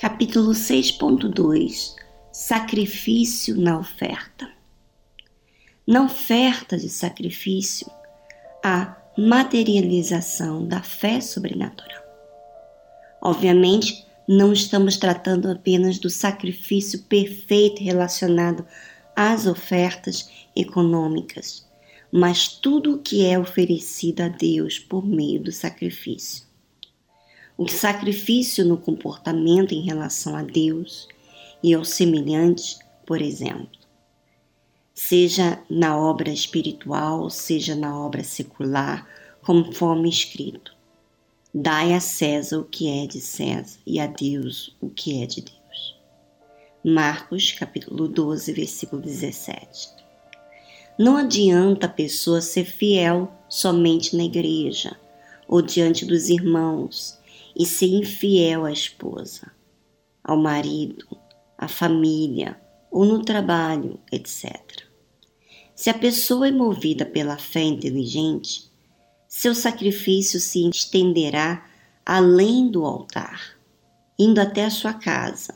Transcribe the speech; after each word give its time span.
Capítulo 0.00 0.52
6.2 0.52 1.94
Sacrifício 2.32 3.54
na 3.54 3.78
oferta. 3.78 4.50
Na 5.86 6.04
oferta 6.04 6.78
de 6.78 6.88
sacrifício, 6.88 7.86
a 8.64 8.96
materialização 9.18 10.66
da 10.66 10.82
fé 10.82 11.20
sobrenatural. 11.20 12.02
Obviamente, 13.20 14.06
não 14.26 14.54
estamos 14.54 14.96
tratando 14.96 15.50
apenas 15.50 15.98
do 15.98 16.08
sacrifício 16.08 17.02
perfeito 17.02 17.84
relacionado 17.84 18.64
às 19.14 19.44
ofertas 19.44 20.30
econômicas, 20.56 21.68
mas 22.10 22.48
tudo 22.48 22.94
o 22.94 23.02
que 23.02 23.26
é 23.26 23.38
oferecido 23.38 24.22
a 24.22 24.28
Deus 24.28 24.78
por 24.78 25.04
meio 25.04 25.42
do 25.42 25.52
sacrifício. 25.52 26.49
O 27.60 27.68
sacrifício 27.68 28.64
no 28.64 28.78
comportamento 28.78 29.74
em 29.74 29.82
relação 29.82 30.34
a 30.34 30.42
Deus 30.42 31.06
e 31.62 31.74
aos 31.74 31.90
semelhantes, 31.90 32.78
por 33.04 33.20
exemplo. 33.20 33.68
Seja 34.94 35.62
na 35.68 35.94
obra 35.94 36.30
espiritual, 36.30 37.28
seja 37.28 37.74
na 37.74 37.94
obra 37.94 38.24
secular, 38.24 39.06
conforme 39.42 40.08
escrito. 40.08 40.74
Dai 41.52 41.92
a 41.92 42.00
César 42.00 42.60
o 42.60 42.64
que 42.64 42.88
é 42.88 43.06
de 43.06 43.20
César 43.20 43.78
e 43.86 44.00
a 44.00 44.06
Deus 44.06 44.74
o 44.80 44.88
que 44.88 45.22
é 45.22 45.26
de 45.26 45.42
Deus. 45.42 46.00
Marcos 46.82 47.52
capítulo 47.52 48.08
12, 48.08 48.54
versículo 48.54 49.02
17. 49.02 49.90
Não 50.98 51.14
adianta 51.14 51.84
a 51.84 51.90
pessoa 51.90 52.40
ser 52.40 52.64
fiel 52.64 53.30
somente 53.50 54.16
na 54.16 54.24
igreja 54.24 54.96
ou 55.46 55.60
diante 55.60 56.06
dos 56.06 56.30
irmãos 56.30 57.19
e 57.60 57.66
ser 57.66 57.88
infiel 57.88 58.64
à 58.64 58.72
esposa, 58.72 59.52
ao 60.24 60.38
marido, 60.38 61.06
à 61.58 61.68
família 61.68 62.58
ou 62.90 63.04
no 63.04 63.22
trabalho, 63.22 64.00
etc. 64.10 64.86
Se 65.76 65.90
a 65.90 65.94
pessoa 65.94 66.48
é 66.48 66.50
movida 66.50 67.04
pela 67.04 67.36
fé 67.36 67.60
inteligente, 67.60 68.72
seu 69.28 69.54
sacrifício 69.54 70.40
se 70.40 70.66
estenderá 70.70 71.68
além 72.06 72.70
do 72.70 72.82
altar, 72.86 73.58
indo 74.18 74.40
até 74.40 74.64
a 74.64 74.70
sua 74.70 74.94
casa, 74.94 75.54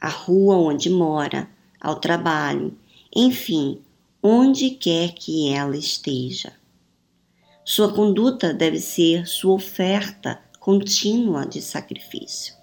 a 0.00 0.08
rua 0.08 0.56
onde 0.56 0.88
mora, 0.88 1.50
ao 1.78 1.96
trabalho, 1.96 2.78
enfim, 3.14 3.78
onde 4.22 4.70
quer 4.70 5.12
que 5.12 5.50
ela 5.50 5.76
esteja. 5.76 6.54
Sua 7.62 7.92
conduta 7.92 8.54
deve 8.54 8.80
ser 8.80 9.26
sua 9.26 9.52
oferta 9.52 10.42
contínua 10.64 11.44
de 11.44 11.60
sacrifício. 11.60 12.54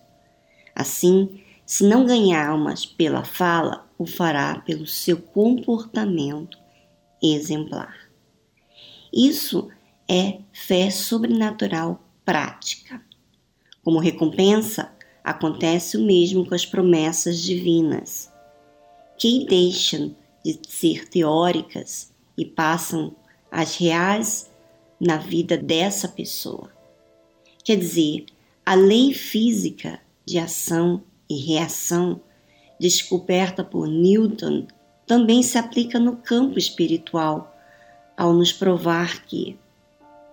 Assim, 0.73 1.39
se 1.63 1.83
não 1.83 2.03
ganhar 2.03 2.49
almas 2.49 2.83
pela 2.83 3.23
fala, 3.23 3.87
o 3.95 4.07
fará 4.07 4.59
pelo 4.61 4.87
seu 4.87 5.21
comportamento 5.21 6.57
exemplar. 7.21 7.95
Isso 9.13 9.69
é 10.09 10.39
fé 10.51 10.89
sobrenatural 10.89 12.03
prática. 12.25 12.99
Como 13.83 13.99
recompensa, 13.99 14.91
acontece 15.23 15.95
o 15.95 16.03
mesmo 16.03 16.43
com 16.43 16.55
as 16.55 16.65
promessas 16.65 17.39
divinas, 17.39 18.31
que 19.15 19.45
deixam 19.45 20.15
de 20.43 20.59
ser 20.67 21.07
teóricas 21.07 22.11
e 22.35 22.45
passam 22.45 23.15
as 23.51 23.77
reais 23.77 24.49
na 24.99 25.17
vida 25.17 25.55
dessa 25.55 26.07
pessoa. 26.07 26.80
Quer 27.63 27.77
dizer, 27.77 28.25
a 28.65 28.73
lei 28.73 29.13
física 29.13 29.99
de 30.25 30.39
ação 30.39 31.03
e 31.29 31.37
reação, 31.37 32.21
descoberta 32.79 33.63
por 33.63 33.87
Newton, 33.87 34.65
também 35.05 35.43
se 35.43 35.57
aplica 35.57 35.99
no 35.99 36.15
campo 36.17 36.57
espiritual, 36.57 37.55
ao 38.17 38.33
nos 38.33 38.51
provar 38.51 39.25
que, 39.25 39.57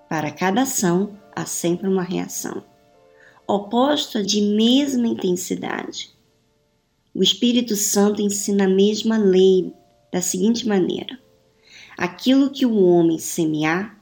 para 0.08 0.30
cada 0.30 0.62
ação, 0.62 1.18
há 1.34 1.44
sempre 1.44 1.88
uma 1.88 2.02
reação, 2.02 2.62
oposta 3.46 4.22
de 4.22 4.40
mesma 4.40 5.06
intensidade. 5.06 6.10
O 7.14 7.22
Espírito 7.22 7.76
Santo 7.76 8.22
ensina 8.22 8.64
a 8.64 8.68
mesma 8.68 9.18
lei 9.18 9.72
da 10.12 10.20
seguinte 10.20 10.66
maneira: 10.66 11.18
aquilo 11.96 12.50
que 12.50 12.64
o 12.64 12.82
homem 12.82 13.18
semear, 13.18 13.98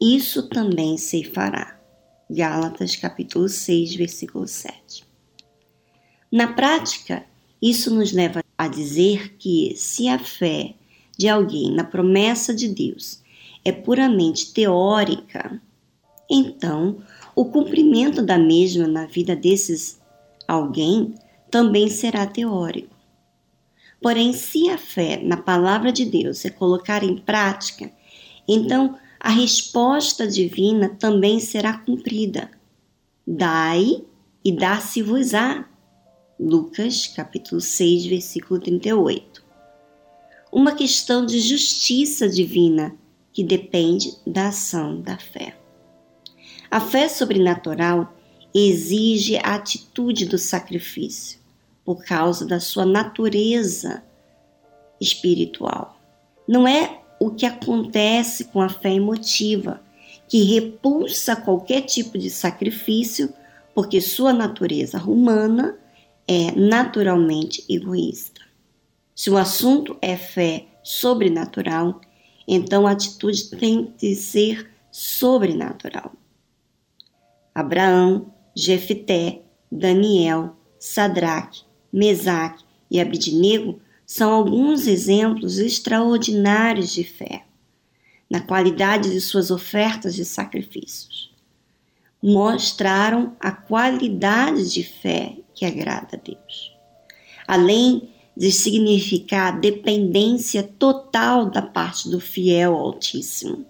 isso 0.00 0.48
também 0.48 0.96
se 0.98 1.24
fará. 1.24 1.77
Gálatas 2.30 2.94
capítulo 2.94 3.48
6, 3.48 3.94
versículo 3.94 4.46
7. 4.46 5.04
Na 6.30 6.52
prática, 6.52 7.24
isso 7.60 7.94
nos 7.94 8.12
leva 8.12 8.42
a 8.56 8.68
dizer 8.68 9.36
que 9.38 9.74
se 9.76 10.08
a 10.08 10.18
fé 10.18 10.74
de 11.16 11.26
alguém 11.26 11.72
na 11.72 11.84
promessa 11.84 12.54
de 12.54 12.68
Deus 12.68 13.22
é 13.64 13.72
puramente 13.72 14.52
teórica, 14.52 15.60
então 16.30 16.98
o 17.34 17.46
cumprimento 17.46 18.20
da 18.20 18.36
mesma 18.36 18.86
na 18.86 19.06
vida 19.06 19.34
desses 19.34 19.98
alguém 20.46 21.14
também 21.50 21.88
será 21.88 22.26
teórico. 22.26 22.94
Porém, 24.02 24.32
se 24.32 24.68
a 24.68 24.76
fé 24.76 25.20
na 25.22 25.36
palavra 25.38 25.90
de 25.90 26.04
Deus 26.04 26.44
é 26.44 26.50
colocar 26.50 27.02
em 27.02 27.16
prática, 27.16 27.90
então 28.46 28.96
a 29.20 29.30
resposta 29.30 30.26
divina 30.26 30.88
também 30.88 31.40
será 31.40 31.76
cumprida. 31.78 32.50
Dai 33.26 34.04
e 34.44 34.52
dá-se-vos-á. 34.52 35.68
Lucas, 36.38 37.08
capítulo 37.08 37.60
6, 37.60 38.06
versículo 38.06 38.60
38. 38.60 39.44
Uma 40.52 40.72
questão 40.72 41.26
de 41.26 41.40
justiça 41.40 42.28
divina 42.28 42.94
que 43.32 43.42
depende 43.42 44.16
da 44.26 44.48
ação 44.48 45.00
da 45.00 45.18
fé. 45.18 45.56
A 46.70 46.80
fé 46.80 47.08
sobrenatural 47.08 48.14
exige 48.54 49.36
a 49.38 49.54
atitude 49.54 50.26
do 50.26 50.38
sacrifício 50.38 51.38
por 51.84 52.04
causa 52.04 52.46
da 52.46 52.60
sua 52.60 52.86
natureza 52.86 54.02
espiritual. 55.00 55.98
Não 56.46 56.66
é 56.66 56.97
o 57.20 57.30
que 57.30 57.46
acontece 57.46 58.44
com 58.44 58.60
a 58.60 58.68
fé 58.68 58.92
emotiva, 58.94 59.80
que 60.28 60.42
repulsa 60.42 61.34
qualquer 61.34 61.82
tipo 61.82 62.18
de 62.18 62.30
sacrifício, 62.30 63.32
porque 63.74 64.00
sua 64.00 64.32
natureza 64.32 65.02
humana 65.02 65.78
é 66.26 66.52
naturalmente 66.52 67.64
egoísta. 67.68 68.42
Se 69.14 69.30
o 69.30 69.36
assunto 69.36 69.96
é 70.00 70.16
fé 70.16 70.66
sobrenatural, 70.82 72.00
então 72.46 72.86
a 72.86 72.92
atitude 72.92 73.50
tem 73.50 73.92
de 73.98 74.14
ser 74.14 74.70
sobrenatural. 74.90 76.12
Abraão, 77.54 78.32
Jefté, 78.54 79.42
Daniel, 79.70 80.56
Sadraque, 80.78 81.62
Mesaque 81.92 82.64
e 82.90 83.00
Abidnego 83.00 83.80
são 84.08 84.32
alguns 84.32 84.86
exemplos 84.86 85.58
extraordinários 85.58 86.90
de 86.90 87.04
fé, 87.04 87.44
na 88.28 88.40
qualidade 88.40 89.10
de 89.10 89.20
suas 89.20 89.50
ofertas 89.50 90.14
de 90.14 90.24
sacrifícios. 90.24 91.30
Mostraram 92.22 93.36
a 93.38 93.52
qualidade 93.52 94.72
de 94.72 94.82
fé 94.82 95.36
que 95.54 95.66
agrada 95.66 96.16
a 96.16 96.16
Deus. 96.16 96.72
Além 97.46 98.08
de 98.34 98.50
significar 98.50 99.60
dependência 99.60 100.62
total 100.62 101.50
da 101.50 101.60
parte 101.60 102.08
do 102.08 102.18
fiel 102.18 102.74
Altíssimo. 102.74 103.66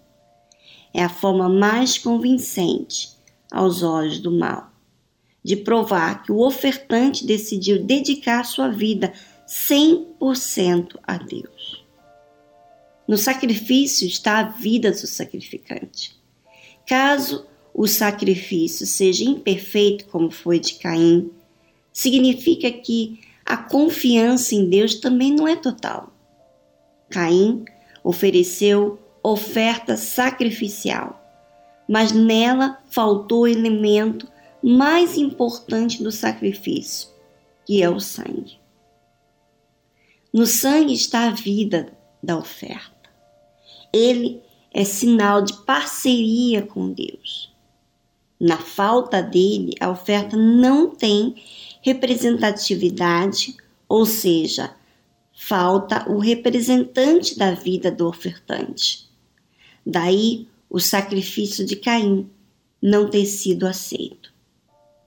É 0.94 1.02
a 1.02 1.08
forma 1.08 1.48
mais 1.48 1.98
convincente 1.98 3.10
aos 3.50 3.82
olhos 3.82 4.20
do 4.20 4.30
mal 4.30 4.70
de 5.42 5.56
provar 5.56 6.22
que 6.22 6.30
o 6.30 6.40
ofertante 6.40 7.24
decidiu 7.24 7.82
dedicar 7.82 8.44
sua 8.44 8.68
vida 8.68 9.12
100% 9.48 10.98
a 11.02 11.16
Deus. 11.16 11.84
No 13.06 13.16
sacrifício 13.16 14.06
está 14.06 14.40
a 14.40 14.42
vida 14.42 14.90
do 14.90 15.06
sacrificante. 15.06 16.14
Caso 16.86 17.46
o 17.72 17.86
sacrifício 17.86 18.86
seja 18.86 19.24
imperfeito, 19.24 20.06
como 20.06 20.30
foi 20.30 20.60
de 20.60 20.74
Caim, 20.74 21.30
significa 21.90 22.70
que 22.70 23.20
a 23.46 23.56
confiança 23.56 24.54
em 24.54 24.68
Deus 24.68 24.96
também 24.96 25.32
não 25.32 25.48
é 25.48 25.56
total. 25.56 26.12
Caim 27.08 27.64
ofereceu 28.04 28.98
oferta 29.22 29.96
sacrificial, 29.96 31.24
mas 31.88 32.12
nela 32.12 32.82
faltou 32.90 33.42
o 33.42 33.48
elemento 33.48 34.28
mais 34.62 35.16
importante 35.16 36.02
do 36.02 36.12
sacrifício, 36.12 37.08
que 37.64 37.82
é 37.82 37.88
o 37.88 37.98
sangue. 37.98 38.58
No 40.32 40.46
sangue 40.46 40.92
está 40.92 41.28
a 41.28 41.30
vida 41.30 41.92
da 42.22 42.36
oferta. 42.36 43.10
Ele 43.92 44.42
é 44.72 44.84
sinal 44.84 45.42
de 45.42 45.54
parceria 45.64 46.62
com 46.62 46.92
Deus. 46.92 47.52
Na 48.38 48.56
falta 48.56 49.22
dele, 49.22 49.72
a 49.80 49.90
oferta 49.90 50.36
não 50.36 50.90
tem 50.90 51.34
representatividade, 51.82 53.56
ou 53.88 54.04
seja, 54.04 54.74
falta 55.32 56.08
o 56.10 56.18
representante 56.18 57.38
da 57.38 57.52
vida 57.52 57.90
do 57.90 58.06
ofertante. 58.06 59.08
Daí 59.84 60.46
o 60.68 60.78
sacrifício 60.78 61.64
de 61.64 61.76
Caim 61.76 62.28
não 62.80 63.08
ter 63.08 63.24
sido 63.24 63.66
aceito. 63.66 64.32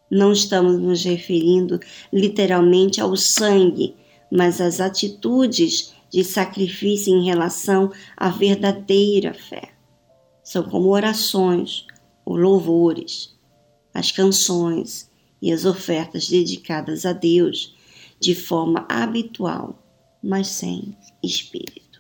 Não 0.10 0.32
estamos 0.32 0.78
nos 0.78 1.04
referindo 1.06 1.80
literalmente 2.12 3.00
ao 3.00 3.16
sangue, 3.16 3.96
mas 4.32 4.62
às 4.62 4.80
atitudes 4.80 5.94
de 6.10 6.24
sacrifício 6.24 7.14
em 7.14 7.26
relação 7.26 7.92
à 8.16 8.30
verdadeira 8.30 9.34
fé. 9.34 9.74
São 10.44 10.64
como 10.64 10.90
orações, 10.90 11.86
ou 12.26 12.36
louvores, 12.36 13.36
as 13.94 14.12
canções 14.12 15.10
e 15.42 15.52
as 15.52 15.66
ofertas 15.66 16.30
dedicadas 16.30 17.06
a 17.06 17.14
Deus 17.14 17.76
de 18.20 18.36
forma 18.36 18.86
habitual, 18.88 19.84
mas 20.24 20.48
sem 20.48 20.96
espírito. 21.24 21.91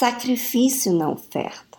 Sacrifício 0.00 0.94
na 0.94 1.10
oferta. 1.10 1.78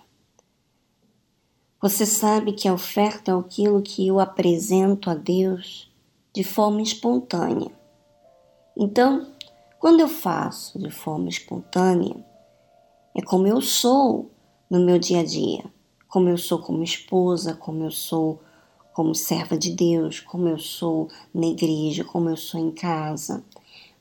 Você 1.81 2.05
sabe 2.05 2.53
que 2.53 2.67
a 2.67 2.73
oferta 2.75 3.31
é 3.31 3.33
aquilo 3.33 3.81
que 3.81 4.05
eu 4.05 4.19
apresento 4.19 5.09
a 5.09 5.15
Deus 5.15 5.91
de 6.31 6.43
forma 6.43 6.83
espontânea. 6.83 7.71
Então, 8.77 9.27
quando 9.79 10.01
eu 10.01 10.07
faço 10.07 10.77
de 10.77 10.91
forma 10.91 11.29
espontânea, 11.29 12.15
é 13.15 13.23
como 13.23 13.47
eu 13.47 13.59
sou 13.59 14.29
no 14.69 14.79
meu 14.79 14.99
dia 14.99 15.21
a 15.21 15.25
dia, 15.25 15.63
como 16.07 16.29
eu 16.29 16.37
sou 16.37 16.59
como 16.59 16.83
esposa, 16.83 17.55
como 17.55 17.85
eu 17.85 17.91
sou 17.91 18.39
como 18.93 19.15
serva 19.15 19.57
de 19.57 19.71
Deus, 19.71 20.19
como 20.19 20.47
eu 20.47 20.59
sou 20.59 21.09
na 21.33 21.47
igreja, 21.47 22.03
como 22.03 22.29
eu 22.29 22.37
sou 22.37 22.59
em 22.59 22.69
casa, 22.69 23.43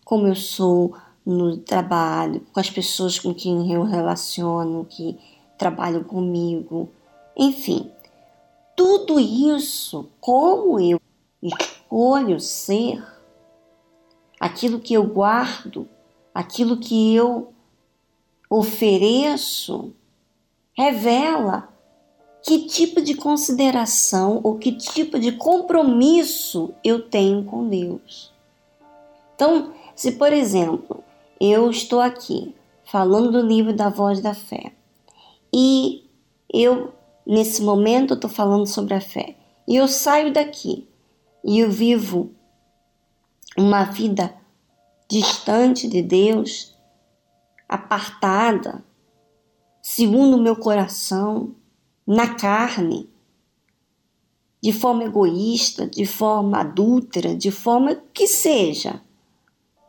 como 0.05 0.27
eu 0.27 0.35
sou 0.35 0.95
no 1.31 1.57
trabalho, 1.57 2.45
com 2.53 2.61
as 2.61 2.69
pessoas 2.69 3.19
com 3.19 3.33
quem 3.33 3.73
eu 3.73 3.85
relaciono, 3.85 4.85
que 4.85 5.19
trabalham 5.57 6.03
comigo, 6.03 6.91
enfim, 7.37 7.91
tudo 8.77 9.21
isso, 9.21 10.09
como 10.21 10.81
eu 10.81 11.01
escolho 11.43 12.41
ser, 12.41 13.05
aquilo 14.39 14.81
que 14.81 14.95
eu 14.95 15.05
guardo, 15.05 15.87
aquilo 16.35 16.79
que 16.79 17.15
eu 17.15 17.53
ofereço, 18.49 19.93
revela 20.73 21.69
que 22.43 22.67
tipo 22.67 23.03
de 23.03 23.15
consideração 23.15 24.41
ou 24.43 24.57
que 24.57 24.73
tipo 24.73 25.19
de 25.19 25.33
compromisso 25.33 26.73
eu 26.83 27.03
tenho 27.03 27.45
com 27.45 27.69
Deus. 27.69 28.33
Então, 29.35 29.75
se 29.95 30.13
por 30.13 30.33
exemplo, 30.33 31.05
eu 31.41 31.71
estou 31.71 32.01
aqui 32.01 32.55
falando 32.85 33.33
do 33.33 33.41
livro 33.41 33.73
da 33.73 33.89
voz 33.89 34.21
da 34.21 34.35
fé 34.35 34.73
e 35.53 36.05
eu 36.53 36.93
nesse 37.27 37.63
momento 37.63 38.15
estou 38.15 38.29
falando 38.29 38.67
sobre 38.67 38.95
a 38.95 39.01
fé 39.01 39.37
e 39.67 39.77
eu 39.77 39.89
saio 39.89 40.33
daqui 40.33 40.89
e 41.45 41.61
eu 41.61 41.71
vivo 41.71 42.35
uma 43.57 43.85
vida 43.85 44.35
distante 45.09 45.89
de 45.89 46.03
Deus, 46.03 46.77
apartada, 47.69 48.85
segundo 49.83 50.37
o 50.37 50.41
meu 50.41 50.55
coração, 50.55 51.55
na 52.07 52.35
carne, 52.35 53.11
de 54.63 54.73
forma 54.73 55.05
egoísta, 55.05 55.87
de 55.87 56.07
forma 56.07 56.61
adúltera, 56.61 57.35
de 57.35 57.51
forma 57.51 57.97
que 58.13 58.27
seja, 58.27 59.03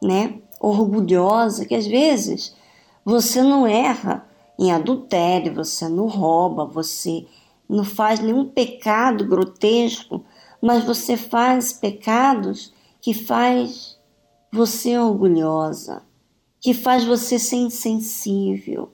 né? 0.02 0.42
Orgulhosa, 0.62 1.66
que 1.66 1.74
às 1.74 1.88
vezes 1.88 2.56
você 3.04 3.42
não 3.42 3.66
erra 3.66 4.28
em 4.60 4.72
adultério, 4.72 5.56
você 5.56 5.90
não 5.90 6.06
rouba, 6.06 6.66
você 6.66 7.26
não 7.68 7.84
faz 7.84 8.20
nenhum 8.20 8.46
pecado 8.46 9.26
grotesco, 9.26 10.24
mas 10.62 10.84
você 10.84 11.18
faz 11.18 11.74
pecados 11.74 12.72
que 13.02 13.14
faz 13.14 13.98
você 14.52 14.98
orgulhosa, 14.98 16.04
que 16.60 16.74
faz 16.74 17.06
você 17.06 17.40
ser 17.40 17.56
insensível, 17.56 18.92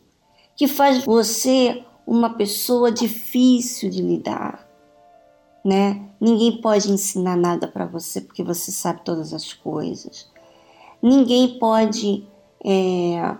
que 0.55 0.67
faz 0.67 1.03
você 1.03 1.83
uma 2.05 2.29
pessoa 2.29 2.89
difícil 2.89 3.89
de 3.89 4.01
lidar, 4.01 4.65
né? 5.65 6.07
Ninguém 6.21 6.61
pode 6.61 6.89
ensinar 6.89 7.35
nada 7.35 7.67
para 7.67 7.85
você 7.85 8.21
porque 8.21 8.43
você 8.43 8.71
sabe 8.71 9.01
todas 9.03 9.33
as 9.33 9.51
coisas. 9.51 10.31
Ninguém 11.01 11.59
pode 11.59 12.27
é, 12.63 13.35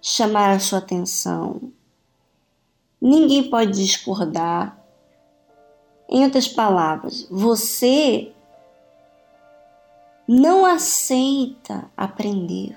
chamar 0.00 0.50
a 0.50 0.58
sua 0.58 0.78
atenção. 0.78 1.72
Ninguém 3.00 3.48
pode 3.48 3.72
discordar. 3.72 4.78
Em 6.08 6.24
outras 6.24 6.46
palavras, 6.46 7.26
você 7.30 8.32
não 10.28 10.64
aceita 10.64 11.90
aprender. 11.96 12.76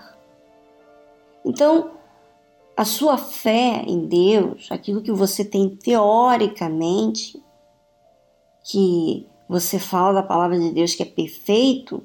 Então, 1.43 1.91
a 2.75 2.83
sua 2.83 3.17
fé 3.17 3.83
em 3.85 4.05
Deus, 4.07 4.67
aquilo 4.71 5.01
que 5.01 5.11
você 5.11 5.45
tem 5.45 5.69
teoricamente, 5.69 7.41
que 8.63 9.27
você 9.47 9.77
fala 9.77 10.21
da 10.21 10.23
palavra 10.23 10.59
de 10.59 10.71
Deus 10.71 10.95
que 10.95 11.03
é 11.03 11.05
perfeito, 11.05 12.03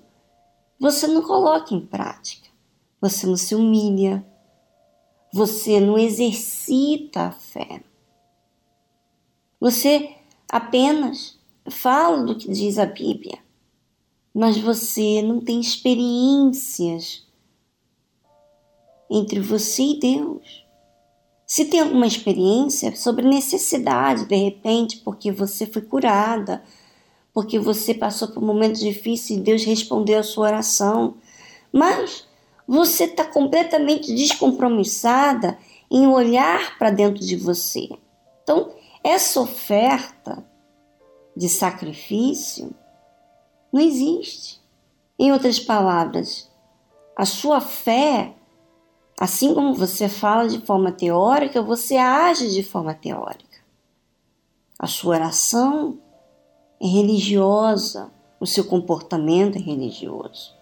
você 0.80 1.06
não 1.06 1.20
coloca 1.20 1.74
em 1.74 1.84
prática. 1.84 2.48
Você 3.02 3.26
não 3.26 3.36
se 3.36 3.54
humilha. 3.54 4.26
Você 5.32 5.78
não 5.78 5.98
exercita 5.98 7.24
a 7.24 7.32
fé. 7.32 7.84
Você 9.60 10.16
apenas 10.48 11.38
fala 11.68 12.24
do 12.24 12.34
que 12.34 12.50
diz 12.50 12.78
a 12.78 12.86
Bíblia, 12.86 13.38
mas 14.34 14.56
você 14.56 15.20
não 15.22 15.40
tem 15.40 15.60
experiências 15.60 17.26
entre 19.10 19.38
você 19.38 19.82
e 19.82 20.00
Deus. 20.00 20.64
Se 21.46 21.66
tem 21.66 21.80
alguma 21.80 22.06
experiência 22.06 22.96
sobre 22.96 23.28
necessidade, 23.28 24.24
de 24.24 24.36
repente, 24.36 24.98
porque 24.98 25.30
você 25.30 25.66
foi 25.66 25.82
curada, 25.82 26.64
porque 27.32 27.58
você 27.58 27.94
passou 27.94 28.28
por 28.28 28.42
momentos 28.42 28.80
difíceis 28.80 29.38
e 29.38 29.42
Deus 29.42 29.64
respondeu 29.64 30.18
a 30.18 30.22
sua 30.22 30.46
oração, 30.46 31.14
mas 31.72 32.26
você 32.66 33.04
está 33.04 33.24
completamente 33.24 34.14
descompromissada 34.14 35.58
em 35.90 36.06
olhar 36.06 36.78
para 36.78 36.90
dentro 36.90 37.24
de 37.24 37.36
você. 37.36 37.88
Então, 38.42 38.72
essa 39.02 39.40
oferta 39.40 40.44
de 41.36 41.48
sacrifício 41.48 42.74
não 43.72 43.80
existe. 43.80 44.60
Em 45.18 45.32
outras 45.32 45.60
palavras, 45.60 46.50
a 47.16 47.24
sua 47.24 47.60
fé 47.60 48.34
Assim 49.20 49.52
como 49.52 49.74
você 49.74 50.08
fala 50.08 50.48
de 50.48 50.60
forma 50.60 50.90
teórica, 50.90 51.60
você 51.60 51.98
age 51.98 52.50
de 52.54 52.62
forma 52.62 52.94
teórica. 52.94 53.60
A 54.78 54.86
sua 54.86 55.16
oração 55.16 55.98
é 56.80 56.86
religiosa, 56.86 58.10
o 58.38 58.46
seu 58.46 58.64
comportamento 58.64 59.56
é 59.56 59.60
religioso. 59.60 60.54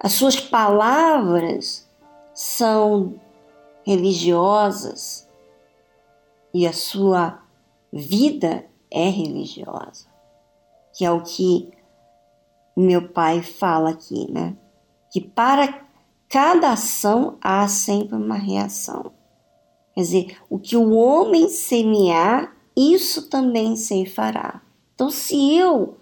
As 0.00 0.12
suas 0.12 0.40
palavras 0.40 1.86
são 2.34 3.14
religiosas 3.84 5.28
e 6.52 6.66
a 6.66 6.72
sua 6.72 7.42
vida 7.92 8.64
é 8.90 9.08
religiosa, 9.08 10.06
que 10.94 11.04
é 11.04 11.10
o 11.10 11.22
que 11.22 11.70
meu 12.76 13.08
pai 13.08 13.42
fala 13.42 13.90
aqui, 13.90 14.30
né? 14.30 14.56
Que 15.10 15.20
para 15.20 15.86
cada 16.28 16.72
ação 16.72 17.38
há 17.40 17.66
sempre 17.68 18.16
uma 18.16 18.36
reação. 18.36 19.12
Quer 19.94 20.00
dizer, 20.00 20.38
o 20.50 20.58
que 20.58 20.76
o 20.76 20.92
homem 20.92 21.48
semear, 21.48 22.54
isso 22.76 23.30
também 23.30 23.76
se 23.76 24.04
fará. 24.04 24.60
Então, 24.96 25.10
se 25.10 25.54
eu 25.54 25.98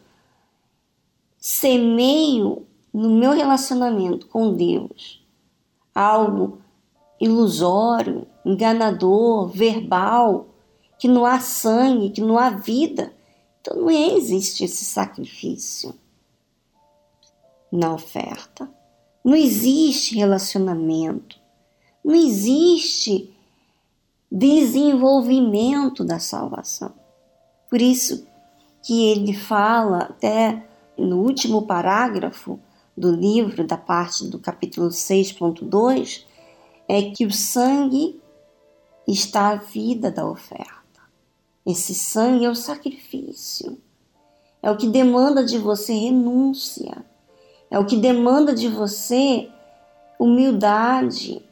semeio 1.37 2.65
no 2.93 3.11
meu 3.11 3.33
relacionamento 3.33 4.29
com 4.29 4.55
Deus 4.55 5.21
algo 5.93 6.61
ilusório, 7.21 8.25
enganador, 8.47 9.49
verbal, 9.49 10.47
que 10.97 11.09
não 11.09 11.27
há 11.27 11.41
sangue, 11.41 12.11
que 12.11 12.21
não 12.21 12.39
há 12.39 12.51
vida, 12.51 13.13
então 13.61 13.77
não 13.77 13.91
existe 13.91 14.63
esse 14.63 14.85
sacrifício 14.85 15.93
na 17.73 17.93
oferta. 17.93 18.71
Não 19.25 19.35
existe 19.35 20.15
relacionamento, 20.15 21.37
não 22.05 22.15
existe 22.15 23.35
desenvolvimento 24.31 26.05
da 26.05 26.21
salvação. 26.21 26.93
Por 27.69 27.83
isso 27.83 28.25
que 28.85 29.11
ele 29.11 29.35
fala 29.35 29.99
até 30.05 30.67
no 30.97 31.23
último 31.23 31.67
parágrafo 31.67 32.61
do 32.97 33.11
livro, 33.11 33.67
da 33.67 33.77
parte 33.77 34.27
do 34.29 34.39
capítulo 34.39 34.89
6.2, 34.89 36.25
é 36.89 37.03
que 37.11 37.27
o 37.27 37.33
sangue 37.33 38.21
está 39.09 39.49
a 39.49 39.57
vida 39.57 40.11
da 40.11 40.25
oferta. 40.25 41.01
Esse 41.67 41.95
sangue 41.95 42.45
é 42.45 42.51
o 42.51 42.55
sacrifício. 42.55 43.79
É 44.63 44.71
o 44.71 44.77
que 44.77 44.87
demanda 44.87 45.45
de 45.45 45.59
você 45.59 45.93
renúncia 45.93 47.05
é 47.75 47.79
o 47.79 47.85
que 47.85 47.97
demanda 47.97 48.55
de 48.55 48.69
você 48.69 49.49
humildade, 50.17 51.45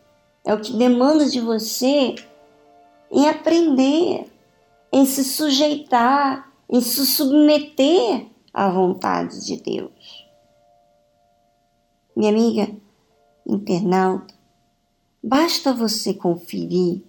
é 0.44 0.54
o 0.54 0.60
que 0.60 0.72
demanda 0.72 1.28
de 1.28 1.40
você 1.40 2.14
em 3.10 3.28
aprender, 3.28 4.32
em 4.92 5.04
se 5.04 5.24
sujeitar, 5.24 6.51
em 6.72 6.80
se 6.80 7.04
submeter 7.04 8.30
à 8.52 8.70
vontade 8.70 9.44
de 9.44 9.58
Deus. 9.58 10.26
Minha 12.16 12.30
amiga 12.30 12.74
internauta, 13.46 14.34
basta 15.22 15.74
você 15.74 16.14
conferir 16.14 17.02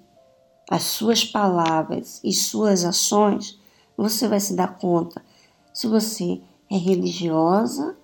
as 0.70 0.84
suas 0.84 1.24
palavras 1.24 2.20
e 2.26 2.34
suas 2.34 2.84
ações, 2.84 3.58
você 3.96 4.28
vai 4.28 4.42
se 4.42 4.54
dar 4.54 4.78
conta 4.78 5.24
se 5.74 5.88
você 5.88 6.42
é 6.70 6.76
religiosa 6.76 7.98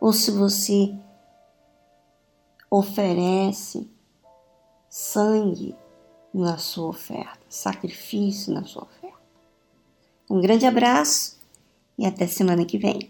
ou 0.00 0.12
se 0.12 0.30
você 0.30 0.94
oferece 2.70 3.90
sangue 4.88 5.74
na 6.32 6.56
sua 6.56 6.88
oferta, 6.88 7.40
sacrifício 7.48 8.52
na 8.52 8.64
sua 8.64 8.84
oferta. 8.84 8.99
Um 10.30 10.40
grande 10.40 10.64
abraço 10.64 11.36
e 11.98 12.06
até 12.06 12.28
semana 12.28 12.64
que 12.64 12.78
vem. 12.78 13.08